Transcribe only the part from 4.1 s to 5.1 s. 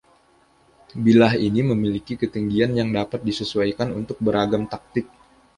beragam taktik.